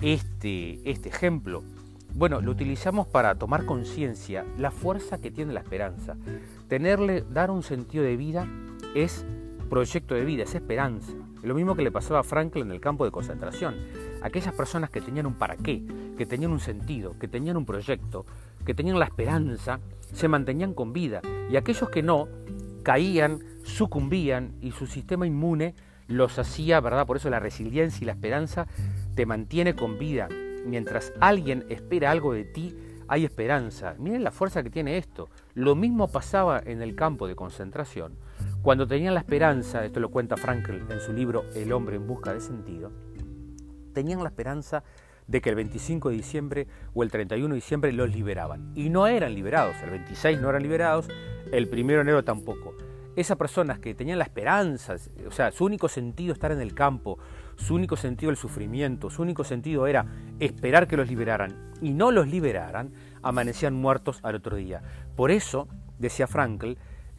este, 0.00 0.80
este 0.90 1.10
ejemplo? 1.10 1.62
Bueno, 2.14 2.40
lo 2.40 2.50
utilizamos 2.50 3.06
para 3.06 3.34
tomar 3.34 3.66
conciencia 3.66 4.46
la 4.56 4.70
fuerza 4.70 5.18
que 5.18 5.30
tiene 5.30 5.52
la 5.52 5.60
esperanza. 5.60 6.16
Tenerle, 6.66 7.26
dar 7.30 7.50
un 7.50 7.62
sentido 7.62 8.04
de 8.04 8.16
vida 8.16 8.48
es 8.94 9.26
proyecto 9.68 10.14
de 10.14 10.24
vida, 10.24 10.44
es 10.44 10.54
esperanza. 10.54 11.12
Lo 11.42 11.54
mismo 11.54 11.76
que 11.76 11.82
le 11.82 11.92
pasaba 11.92 12.20
a 12.20 12.22
Franklin 12.22 12.64
en 12.64 12.72
el 12.72 12.80
campo 12.80 13.04
de 13.04 13.10
concentración. 13.10 13.74
Aquellas 14.22 14.54
personas 14.54 14.88
que 14.88 15.02
tenían 15.02 15.26
un 15.26 15.34
para 15.34 15.58
qué, 15.58 15.84
que 16.16 16.24
tenían 16.24 16.52
un 16.52 16.60
sentido, 16.60 17.18
que 17.18 17.28
tenían 17.28 17.58
un 17.58 17.66
proyecto, 17.66 18.24
que 18.64 18.72
tenían 18.72 18.98
la 18.98 19.04
esperanza, 19.04 19.78
se 20.14 20.26
mantenían 20.26 20.72
con 20.72 20.94
vida. 20.94 21.20
Y 21.50 21.56
aquellos 21.56 21.90
que 21.90 22.02
no, 22.02 22.28
caían, 22.82 23.40
sucumbían 23.62 24.54
y 24.62 24.70
su 24.70 24.86
sistema 24.86 25.26
inmune 25.26 25.74
los 26.08 26.38
hacía, 26.38 26.80
¿verdad? 26.80 27.06
Por 27.06 27.18
eso 27.18 27.30
la 27.30 27.38
resiliencia 27.38 28.02
y 28.02 28.06
la 28.06 28.12
esperanza 28.12 28.66
te 29.14 29.26
mantiene 29.26 29.74
con 29.74 29.98
vida. 29.98 30.28
mientras 30.66 31.12
alguien 31.20 31.64
espera 31.70 32.10
algo 32.10 32.34
de 32.34 32.44
ti, 32.44 32.74
hay 33.06 33.24
esperanza. 33.24 33.94
Miren 33.98 34.22
la 34.22 34.30
fuerza 34.30 34.62
que 34.62 34.70
tiene 34.70 34.98
esto. 34.98 35.30
Lo 35.54 35.74
mismo 35.74 36.08
pasaba 36.08 36.60
en 36.64 36.82
el 36.82 36.94
campo 36.94 37.26
de 37.26 37.34
concentración. 37.34 38.18
Cuando 38.60 38.86
tenían 38.86 39.14
la 39.14 39.20
esperanza, 39.20 39.84
esto 39.84 40.00
lo 40.00 40.10
cuenta 40.10 40.36
Frankl 40.36 40.90
en 40.90 41.00
su 41.00 41.12
libro 41.12 41.44
El 41.54 41.72
hombre 41.72 41.96
en 41.96 42.06
busca 42.06 42.34
de 42.34 42.40
sentido, 42.40 42.92
tenían 43.94 44.22
la 44.22 44.28
esperanza 44.28 44.84
de 45.26 45.40
que 45.40 45.50
el 45.50 45.56
25 45.56 46.10
de 46.10 46.16
diciembre 46.16 46.66
o 46.94 47.02
el 47.02 47.10
31 47.10 47.48
de 47.48 47.54
diciembre 47.54 47.92
los 47.92 48.10
liberaban. 48.10 48.72
Y 48.74 48.90
no 48.90 49.06
eran 49.06 49.34
liberados, 49.34 49.76
el 49.82 49.90
26 49.90 50.40
no 50.40 50.50
eran 50.50 50.62
liberados, 50.62 51.08
el 51.52 51.68
1 51.72 51.86
de 51.86 52.00
enero 52.00 52.24
tampoco. 52.24 52.74
Esas 53.18 53.36
personas 53.36 53.80
que 53.80 53.96
tenían 53.96 54.18
la 54.18 54.24
esperanza, 54.24 54.94
o 55.26 55.32
sea, 55.32 55.50
su 55.50 55.64
único 55.64 55.88
sentido 55.88 56.32
estar 56.32 56.52
en 56.52 56.60
el 56.60 56.72
campo, 56.72 57.18
su 57.56 57.74
único 57.74 57.96
sentido 57.96 58.30
el 58.30 58.36
sufrimiento, 58.36 59.10
su 59.10 59.22
único 59.22 59.42
sentido 59.42 59.88
era 59.88 60.06
esperar 60.38 60.86
que 60.86 60.96
los 60.96 61.08
liberaran 61.08 61.72
y 61.82 61.94
no 61.94 62.12
los 62.12 62.28
liberaran, 62.28 62.92
amanecían 63.22 63.74
muertos 63.74 64.20
al 64.22 64.36
otro 64.36 64.54
día. 64.54 64.82
Por 65.16 65.32
eso, 65.32 65.66
decía 65.98 66.28
Frankl, 66.28 66.74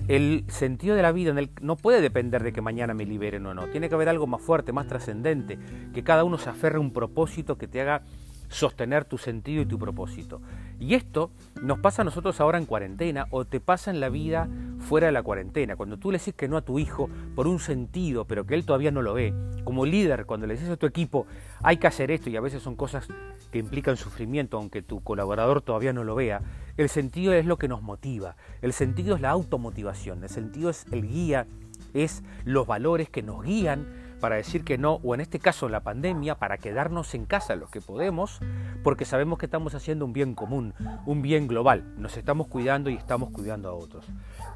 el 0.07 0.45
sentido 0.47 0.95
de 0.95 1.01
la 1.01 1.11
vida 1.11 1.33
no 1.59 1.75
puede 1.75 1.99
depender 1.99 2.43
de 2.43 2.53
que 2.53 2.61
mañana 2.61 2.93
me 2.93 3.05
liberen 3.05 3.45
o 3.45 3.53
no. 3.53 3.67
Tiene 3.67 3.89
que 3.89 3.95
haber 3.95 4.07
algo 4.07 4.25
más 4.25 4.41
fuerte, 4.41 4.71
más 4.71 4.87
trascendente, 4.87 5.59
que 5.93 6.03
cada 6.05 6.23
uno 6.23 6.37
se 6.37 6.49
aferre 6.49 6.77
a 6.77 6.79
un 6.79 6.93
propósito 6.93 7.57
que 7.57 7.67
te 7.67 7.81
haga 7.81 8.03
sostener 8.49 9.05
tu 9.05 9.17
sentido 9.17 9.61
y 9.61 9.65
tu 9.65 9.79
propósito. 9.79 10.41
Y 10.79 10.95
esto 10.95 11.31
nos 11.61 11.79
pasa 11.79 12.01
a 12.01 12.05
nosotros 12.05 12.39
ahora 12.41 12.57
en 12.57 12.65
cuarentena 12.65 13.27
o 13.31 13.45
te 13.45 13.59
pasa 13.59 13.91
en 13.91 13.99
la 13.99 14.09
vida 14.09 14.49
fuera 14.79 15.07
de 15.07 15.13
la 15.13 15.23
cuarentena. 15.23 15.75
Cuando 15.75 15.97
tú 15.97 16.11
le 16.11 16.17
decís 16.17 16.33
que 16.33 16.47
no 16.47 16.57
a 16.57 16.61
tu 16.61 16.79
hijo 16.79 17.09
por 17.35 17.47
un 17.47 17.59
sentido, 17.59 18.25
pero 18.25 18.45
que 18.45 18.55
él 18.55 18.65
todavía 18.65 18.91
no 18.91 19.01
lo 19.01 19.13
ve. 19.13 19.33
Como 19.63 19.85
líder, 19.85 20.25
cuando 20.25 20.47
le 20.47 20.55
dices 20.55 20.69
a 20.69 20.77
tu 20.77 20.85
equipo, 20.85 21.27
hay 21.61 21.77
que 21.77 21.87
hacer 21.87 22.11
esto 22.11 22.29
y 22.29 22.37
a 22.37 22.41
veces 22.41 22.61
son 22.61 22.75
cosas 22.75 23.07
que 23.51 23.59
implican 23.59 23.97
sufrimiento, 23.97 24.57
aunque 24.57 24.81
tu 24.81 25.01
colaborador 25.01 25.61
todavía 25.61 25.93
no 25.93 26.03
lo 26.03 26.15
vea, 26.15 26.41
el 26.77 26.89
sentido 26.89 27.33
es 27.33 27.45
lo 27.45 27.57
que 27.57 27.67
nos 27.67 27.81
motiva. 27.81 28.35
El 28.61 28.73
sentido 28.73 29.15
es 29.15 29.21
la 29.21 29.31
automotivación. 29.31 30.23
El 30.23 30.29
sentido 30.29 30.69
es 30.69 30.85
el 30.91 31.07
guía, 31.07 31.45
es 31.93 32.23
los 32.45 32.67
valores 32.67 33.09
que 33.09 33.23
nos 33.23 33.43
guían 33.43 33.87
para 34.19 34.35
decir 34.35 34.63
que 34.63 34.77
no, 34.77 34.95
o 35.03 35.13
en 35.15 35.21
este 35.21 35.39
caso 35.39 35.69
la 35.69 35.81
pandemia, 35.81 36.35
para 36.35 36.57
quedarnos 36.57 37.13
en 37.15 37.25
casa 37.25 37.55
los 37.55 37.69
que 37.69 37.81
podemos, 37.81 38.39
porque 38.83 39.05
sabemos 39.05 39.39
que 39.39 39.45
estamos 39.45 39.75
haciendo 39.75 40.05
un 40.05 40.13
bien 40.13 40.35
común, 40.35 40.73
un 41.05 41.21
bien 41.21 41.47
global, 41.47 41.83
nos 41.97 42.17
estamos 42.17 42.47
cuidando 42.47 42.89
y 42.89 42.95
estamos 42.95 43.31
cuidando 43.31 43.69
a 43.69 43.73
otros. 43.73 44.05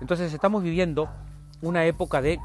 Entonces 0.02 0.34
estamos 0.34 0.64
viviendo 0.64 1.10
una 1.62 1.86
época 1.86 2.22
de, 2.22 2.40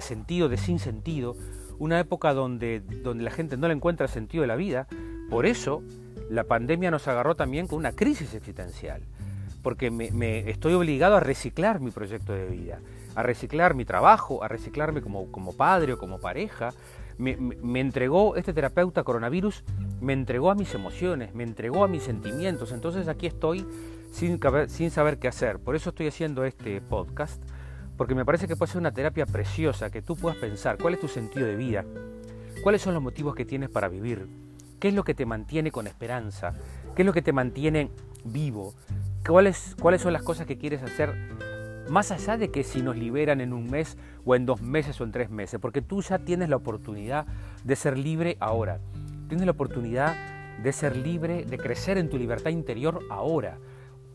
sentido, 0.00 0.48
de 0.48 0.58
sinsentido, 0.58 1.36
una 1.78 1.98
época 2.00 2.34
donde, 2.34 2.80
donde 2.80 3.24
la 3.24 3.30
gente 3.30 3.56
no 3.56 3.68
le 3.68 3.74
encuentra 3.74 4.08
sentido 4.08 4.42
de 4.42 4.48
la 4.48 4.56
vida, 4.56 4.86
por 5.30 5.46
eso 5.46 5.82
la 6.30 6.44
pandemia 6.44 6.90
nos 6.90 7.08
agarró 7.08 7.34
también 7.34 7.66
con 7.66 7.78
una 7.78 7.92
crisis 7.92 8.34
existencial, 8.34 9.02
porque 9.62 9.90
me 9.90 10.50
estoy 10.50 10.74
obligado 10.74 11.16
a 11.16 11.20
reciclar 11.20 11.80
mi 11.80 11.90
proyecto 11.90 12.34
de 12.34 12.46
vida 12.46 12.80
a 13.18 13.22
reciclar 13.24 13.74
mi 13.74 13.84
trabajo, 13.84 14.44
a 14.44 14.48
reciclarme 14.48 15.02
como, 15.02 15.32
como 15.32 15.52
padre 15.52 15.94
o 15.94 15.98
como 15.98 16.20
pareja. 16.20 16.70
Me, 17.16 17.36
me, 17.36 17.80
entregó 17.80 18.36
este 18.36 18.52
terapeuta 18.52 19.02
coronavirus, 19.02 19.64
me 20.00 20.12
entregó 20.12 20.52
a 20.52 20.54
mis 20.54 20.72
emociones, 20.72 21.34
me 21.34 21.42
entregó 21.42 21.82
a 21.82 21.88
mis 21.88 22.04
sentimientos. 22.04 22.70
Entonces 22.70 23.08
aquí 23.08 23.26
estoy 23.26 23.66
sin, 24.12 24.38
sin 24.68 24.92
saber 24.92 25.18
qué 25.18 25.26
hacer. 25.26 25.58
Por 25.58 25.74
eso 25.74 25.90
estoy 25.90 26.06
haciendo 26.06 26.44
este 26.44 26.80
podcast, 26.80 27.42
porque 27.96 28.14
me 28.14 28.24
parece 28.24 28.46
que 28.46 28.54
puede 28.54 28.70
ser 28.70 28.80
una 28.80 28.92
terapia 28.92 29.26
preciosa, 29.26 29.90
que 29.90 30.00
tú 30.00 30.14
puedas 30.14 30.38
pensar 30.38 30.78
cuál 30.78 30.94
es 30.94 31.00
tu 31.00 31.08
sentido 31.08 31.44
de 31.44 31.56
vida, 31.56 31.84
cuáles 32.62 32.82
son 32.82 32.94
los 32.94 33.02
motivos 33.02 33.34
que 33.34 33.44
tienes 33.44 33.68
para 33.68 33.88
vivir, 33.88 34.28
qué 34.78 34.88
es 34.88 34.94
lo 34.94 35.02
que 35.02 35.14
te 35.14 35.26
mantiene 35.26 35.72
con 35.72 35.88
esperanza, 35.88 36.54
qué 36.94 37.02
es 37.02 37.06
lo 37.06 37.12
que 37.12 37.22
te 37.22 37.32
mantiene 37.32 37.90
vivo, 38.24 38.74
cuáles, 39.26 39.74
cuáles 39.80 40.02
son 40.02 40.12
las 40.12 40.22
cosas 40.22 40.46
que 40.46 40.56
quieres 40.56 40.84
hacer 40.84 41.47
más 41.88 42.10
allá 42.10 42.36
de 42.36 42.50
que 42.50 42.64
si 42.64 42.82
nos 42.82 42.96
liberan 42.96 43.40
en 43.40 43.52
un 43.52 43.70
mes 43.70 43.96
o 44.24 44.34
en 44.34 44.46
dos 44.46 44.60
meses 44.62 45.00
o 45.00 45.04
en 45.04 45.12
tres 45.12 45.30
meses, 45.30 45.60
porque 45.60 45.82
tú 45.82 46.02
ya 46.02 46.18
tienes 46.18 46.48
la 46.48 46.56
oportunidad 46.56 47.26
de 47.64 47.76
ser 47.76 47.98
libre 47.98 48.36
ahora, 48.40 48.80
tienes 49.28 49.46
la 49.46 49.52
oportunidad 49.52 50.16
de 50.62 50.72
ser 50.72 50.96
libre, 50.96 51.44
de 51.44 51.58
crecer 51.58 51.98
en 51.98 52.08
tu 52.08 52.18
libertad 52.18 52.50
interior 52.50 53.00
ahora, 53.10 53.58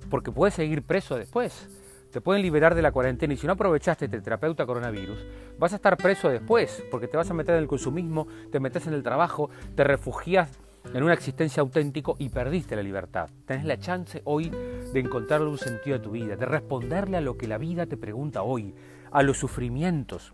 porque 0.10 0.32
puedes 0.32 0.54
seguir 0.54 0.84
preso 0.84 1.16
después. 1.16 1.70
Te 2.12 2.22
pueden 2.22 2.44
liberar 2.44 2.76
de 2.76 2.84
la 2.84 2.92
cuarentena 2.92 3.34
y 3.34 3.38
si 3.38 3.48
no 3.48 3.54
aprovechaste 3.54 4.06
este 4.06 4.22
terapeuta 4.22 4.68
coronavirus, 4.68 5.26
vas 5.58 5.74
a 5.74 5.78
estar 5.78 5.98
preso 5.98 6.30
después, 6.30 6.84
porque 6.92 7.08
te 7.08 7.18
vas 7.18 7.32
a 7.32 7.34
meter 7.34 7.56
en 7.56 7.62
el 7.62 7.68
consumismo, 7.68 8.28
te 8.52 8.60
metes 8.60 8.86
en 8.86 8.94
el 8.94 9.02
trabajo, 9.02 9.50
te 9.76 9.84
refugias 9.84 10.52
en 10.94 11.04
una 11.04 11.14
existencia 11.14 11.62
auténtico 11.62 12.16
y 12.20 12.30
perdiste 12.30 12.76
la 12.76 12.84
libertad. 12.84 13.30
Tenés 13.46 13.66
la 13.66 13.80
chance 13.80 14.22
hoy 14.26 14.50
de 14.50 15.00
encontrarle 15.00 15.48
un 15.48 15.58
sentido 15.58 15.98
a 15.98 16.02
tu 16.02 16.12
vida, 16.12 16.36
de 16.36 16.46
responderle 16.46 17.18
a 17.18 17.22
lo 17.22 17.38
que 17.38 17.48
la 17.48 17.58
vida 17.58 17.86
te 17.86 17.98
pregunta 17.98 18.44
hoy, 18.44 18.74
a 19.12 19.24
los 19.24 19.38
sufrimientos 19.38 20.34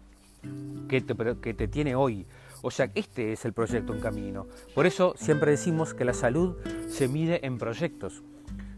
que 0.88 1.02
te, 1.02 1.16
que 1.42 1.54
te 1.54 1.68
tiene 1.68 1.96
hoy. 1.96 2.26
O 2.62 2.72
sea, 2.72 2.92
este 2.96 3.32
es 3.32 3.46
el 3.46 3.54
proyecto 3.54 3.94
en 3.94 4.02
camino. 4.02 4.48
Por 4.76 4.86
eso 4.86 5.14
siempre 5.18 5.52
decimos 5.52 5.94
que 5.94 6.06
la 6.06 6.14
salud 6.14 6.58
se 6.90 7.08
mide 7.08 7.46
en 7.46 7.58
proyectos. 7.58 8.22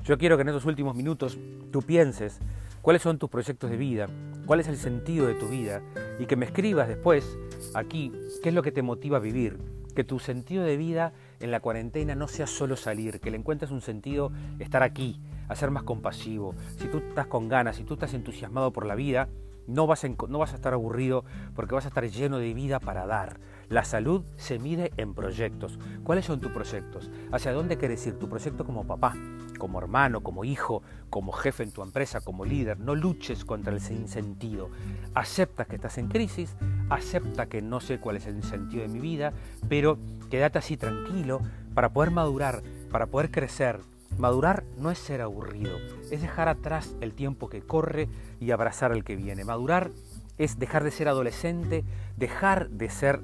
Yo 0.03 0.17
quiero 0.17 0.35
que 0.35 0.41
en 0.41 0.49
estos 0.49 0.65
últimos 0.65 0.95
minutos 0.95 1.37
tú 1.71 1.81
pienses 1.81 2.39
cuáles 2.81 3.01
son 3.01 3.17
tus 3.17 3.29
proyectos 3.29 3.69
de 3.69 3.77
vida, 3.77 4.07
cuál 4.45 4.59
es 4.59 4.67
el 4.67 4.77
sentido 4.77 5.27
de 5.27 5.35
tu 5.35 5.47
vida 5.47 5.81
y 6.19 6.25
que 6.25 6.35
me 6.35 6.45
escribas 6.45 6.87
después 6.87 7.37
aquí 7.73 8.11
qué 8.41 8.49
es 8.49 8.55
lo 8.55 8.63
que 8.63 8.71
te 8.71 8.81
motiva 8.81 9.17
a 9.17 9.21
vivir, 9.21 9.57
que 9.95 10.03
tu 10.03 10.19
sentido 10.19 10.63
de 10.63 10.77
vida 10.77 11.13
en 11.41 11.51
la 11.51 11.59
cuarentena 11.59 12.15
no 12.15 12.27
sea 12.27 12.47
solo 12.47 12.75
salir, 12.75 13.19
que 13.19 13.31
le 13.31 13.37
encuentres 13.37 13.71
un 13.71 13.81
sentido 13.81 14.31
estar 14.59 14.83
aquí, 14.83 15.19
a 15.47 15.55
ser 15.55 15.71
más 15.71 15.83
compasivo. 15.83 16.55
Si 16.77 16.87
tú 16.87 16.99
estás 16.99 17.27
con 17.27 17.49
ganas, 17.49 17.75
si 17.75 17.83
tú 17.83 17.95
estás 17.95 18.13
entusiasmado 18.13 18.71
por 18.71 18.85
la 18.85 18.95
vida, 18.95 19.27
no 19.67 19.87
vas, 19.87 20.03
a, 20.03 20.55
estar 20.55 20.73
aburrido 20.73 21.23
porque 21.55 21.75
vas 21.75 21.85
a 21.85 21.89
estar 21.89 22.07
lleno 22.09 22.37
de 22.37 22.53
vida 22.53 22.79
para 22.79 23.05
dar. 23.05 23.39
La 23.69 23.85
salud 23.85 24.23
se 24.35 24.59
mide 24.59 24.91
en 24.97 25.13
proyectos. 25.13 25.79
¿Cuáles 26.03 26.25
son 26.25 26.41
tus 26.41 26.51
proyectos? 26.51 27.09
¿Hacia 27.31 27.53
dónde 27.53 27.77
quieres 27.77 28.05
ir? 28.05 28.19
Tu 28.19 28.27
proyecto 28.27 28.65
como 28.65 28.85
papá, 28.85 29.15
como 29.57 29.79
hermano, 29.79 30.21
como 30.21 30.43
hijo, 30.43 30.83
como 31.09 31.31
jefe 31.31 31.63
en 31.63 31.71
tu 31.71 31.81
empresa, 31.81 32.19
como 32.19 32.43
líder. 32.43 32.79
No 32.79 32.95
luches 32.95 33.45
contra 33.45 33.71
el 33.73 33.79
sinsentido. 33.79 34.69
Acepta 35.13 35.65
que 35.65 35.75
estás 35.75 35.97
en 35.97 36.09
crisis, 36.09 36.57
acepta 36.91 37.47
que 37.47 37.61
no 37.61 37.79
sé 37.79 37.99
cuál 37.99 38.17
es 38.17 38.27
el 38.27 38.43
sentido 38.43 38.83
de 38.83 38.89
mi 38.89 38.99
vida, 38.99 39.33
pero 39.69 39.97
quédate 40.29 40.59
así 40.59 40.77
tranquilo 40.77 41.39
para 41.73 41.89
poder 41.89 42.11
madurar, 42.11 42.61
para 42.91 43.07
poder 43.07 43.31
crecer. 43.31 43.79
Madurar 44.17 44.65
no 44.77 44.91
es 44.91 44.99
ser 44.99 45.21
aburrido, 45.21 45.77
es 46.11 46.21
dejar 46.21 46.49
atrás 46.49 46.93
el 46.99 47.13
tiempo 47.13 47.49
que 47.49 47.61
corre 47.61 48.09
y 48.41 48.51
abrazar 48.51 48.91
al 48.91 49.05
que 49.05 49.15
viene. 49.15 49.45
Madurar 49.45 49.91
es 50.37 50.59
dejar 50.59 50.83
de 50.83 50.91
ser 50.91 51.07
adolescente, 51.07 51.85
dejar 52.17 52.69
de 52.69 52.89
ser 52.89 53.21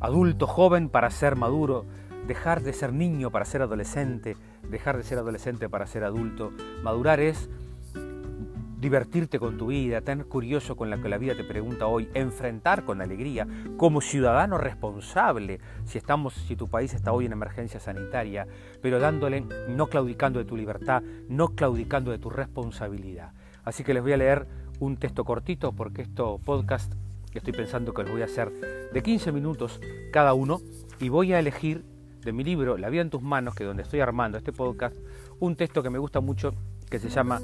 adulto 0.00 0.46
joven 0.46 0.88
para 0.88 1.10
ser 1.10 1.36
maduro, 1.36 1.84
dejar 2.26 2.62
de 2.62 2.72
ser 2.72 2.92
niño 2.94 3.30
para 3.30 3.44
ser 3.44 3.60
adolescente, 3.60 4.36
dejar 4.70 4.96
de 4.96 5.02
ser 5.02 5.18
adolescente 5.18 5.68
para 5.68 5.86
ser 5.86 6.04
adulto. 6.04 6.52
Madurar 6.82 7.20
es 7.20 7.50
divertirte 8.84 9.38
con 9.38 9.56
tu 9.56 9.68
vida, 9.68 10.02
tener 10.02 10.26
curioso 10.26 10.76
con 10.76 10.90
lo 10.90 11.00
que 11.00 11.08
la 11.08 11.16
vida 11.16 11.34
te 11.34 11.42
pregunta 11.42 11.86
hoy, 11.86 12.06
enfrentar 12.12 12.84
con 12.84 13.00
alegría 13.00 13.48
como 13.78 14.02
ciudadano 14.02 14.58
responsable, 14.58 15.58
si 15.86 15.96
estamos, 15.96 16.34
si 16.34 16.54
tu 16.54 16.68
país 16.68 16.92
está 16.92 17.10
hoy 17.10 17.24
en 17.24 17.32
emergencia 17.32 17.80
sanitaria, 17.80 18.46
pero 18.82 18.98
dándole, 18.98 19.46
no 19.70 19.86
claudicando 19.86 20.38
de 20.38 20.44
tu 20.44 20.54
libertad, 20.54 21.02
no 21.30 21.54
claudicando 21.54 22.10
de 22.10 22.18
tu 22.18 22.28
responsabilidad. 22.28 23.32
Así 23.64 23.84
que 23.84 23.94
les 23.94 24.02
voy 24.02 24.12
a 24.12 24.18
leer 24.18 24.46
un 24.80 24.98
texto 24.98 25.24
cortito 25.24 25.72
porque 25.72 26.02
esto 26.02 26.38
podcast 26.44 26.92
estoy 27.32 27.54
pensando 27.54 27.94
que 27.94 28.02
los 28.02 28.12
voy 28.12 28.20
a 28.20 28.26
hacer 28.26 28.52
de 28.92 29.02
15 29.02 29.32
minutos 29.32 29.80
cada 30.12 30.34
uno 30.34 30.60
y 31.00 31.08
voy 31.08 31.32
a 31.32 31.38
elegir 31.38 31.86
de 32.22 32.32
mi 32.32 32.44
libro 32.44 32.76
La 32.76 32.90
vida 32.90 33.00
en 33.00 33.08
tus 33.08 33.22
manos, 33.22 33.54
que 33.54 33.64
es 33.64 33.66
donde 33.66 33.82
estoy 33.82 34.00
armando 34.00 34.36
este 34.36 34.52
podcast, 34.52 34.94
un 35.40 35.56
texto 35.56 35.82
que 35.82 35.88
me 35.88 35.98
gusta 35.98 36.20
mucho 36.20 36.54
que 36.90 36.98
se 36.98 37.08
llama 37.08 37.40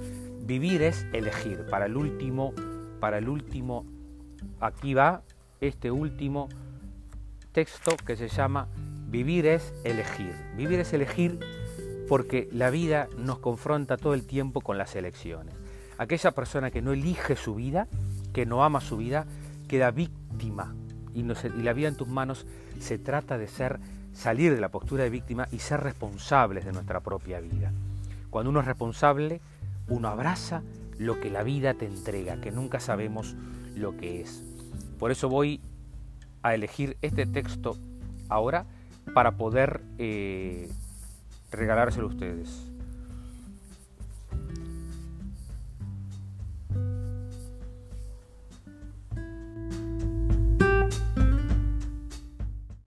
Vivir 0.51 0.83
es 0.83 1.07
elegir. 1.13 1.65
Para 1.71 1.87
el 1.87 1.97
último, 1.97 2.53
para 2.99 3.19
el 3.19 3.29
último, 3.29 3.87
aquí 4.59 4.95
va 4.95 5.23
este 5.61 5.93
último 5.93 6.49
texto 7.53 7.93
que 8.05 8.17
se 8.17 8.27
llama 8.27 8.67
Vivir 9.07 9.47
es 9.47 9.73
elegir. 9.85 10.35
Vivir 10.57 10.81
es 10.81 10.93
elegir 10.93 11.39
porque 12.09 12.49
la 12.51 12.71
vida 12.71 13.09
nos 13.17 13.39
confronta 13.39 13.97
todo 13.97 14.13
el 14.13 14.27
tiempo 14.27 14.61
con 14.61 14.77
las 14.77 14.97
elecciones. 14.97 15.55
Aquella 15.99 16.33
persona 16.33 16.73
que 16.73 16.83
no 16.83 16.95
elige 16.95 17.37
su 17.37 17.55
vida, 17.55 17.87
que 18.33 18.45
no 18.45 18.65
ama 18.65 18.81
su 18.81 18.97
vida, 18.97 19.27
queda 19.69 19.93
víctima 19.93 20.75
y, 21.15 21.23
la 21.63 21.73
vida 21.75 21.87
en 21.87 21.97
tus 21.97 22.09
manos 22.09 22.45
se 22.81 22.99
trata 22.99 23.39
de 23.39 23.47
ser, 23.47 23.79
salir 24.13 24.53
de 24.53 24.61
la 24.61 24.71
postura 24.71 25.05
de 25.05 25.11
víctima 25.11 25.47
y 25.53 25.61
ser 25.61 25.79
responsables 25.79 26.65
de 26.65 26.73
nuestra 26.73 26.99
propia 26.99 27.39
vida. 27.39 27.71
Cuando 28.31 28.51
uno 28.51 28.59
es 28.59 28.67
responsable, 28.67 29.41
uno 29.91 30.09
abraza 30.09 30.63
lo 30.99 31.21
que 31.21 31.31
la 31.31 31.43
vida 31.43 31.75
te 31.75 31.87
entrega, 31.87 32.41
que 32.41 32.51
nunca 32.51 32.81
sabemos 32.81 33.37
lo 33.75 33.97
que 33.97 34.23
es. 34.23 34.45
Por 34.99 35.11
eso 35.11 35.29
voy 35.29 35.61
a 36.43 36.55
elegir 36.55 36.97
este 37.03 37.27
texto 37.27 37.77
ahora 38.29 38.67
para 39.15 39.37
poder 39.37 39.83
eh, 39.99 40.71
regalárselo 41.51 42.07
a 42.07 42.11
ustedes. 42.11 42.70